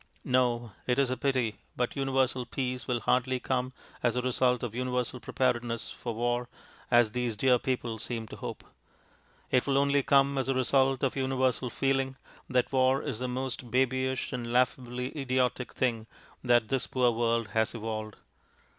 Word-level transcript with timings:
No; 0.25 0.71
it 0.87 0.97
is 0.97 1.11
a 1.11 1.15
pity, 1.15 1.57
but 1.75 1.95
Universal 1.95 2.47
Peace 2.47 2.87
will 2.87 3.01
hardly 3.01 3.39
come 3.39 3.71
as 4.01 4.15
the 4.15 4.23
result 4.23 4.63
of 4.63 4.73
universal 4.73 5.19
preparedness 5.19 5.91
for 5.91 6.15
war, 6.15 6.49
as 6.89 7.11
these 7.11 7.37
dear 7.37 7.59
people 7.59 7.99
seem 7.99 8.25
to 8.29 8.35
hope. 8.35 8.63
It 9.51 9.67
will 9.67 9.77
only 9.77 10.01
come 10.01 10.39
as 10.39 10.47
the 10.47 10.55
result 10.55 11.03
of 11.03 11.15
a 11.15 11.19
universal 11.19 11.69
feeling 11.69 12.15
that 12.49 12.71
war 12.71 13.03
is 13.03 13.19
the 13.19 13.27
most 13.27 13.69
babyish 13.69 14.33
and 14.33 14.51
laughably 14.51 15.15
idiotic 15.15 15.71
thing 15.73 16.07
that 16.43 16.69
this 16.69 16.87
poor 16.87 17.11
world 17.11 17.49
has 17.49 17.75
evolved. 17.75 18.15